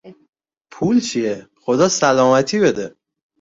[0.71, 2.95] پول چیه، خدا سلامتی بده!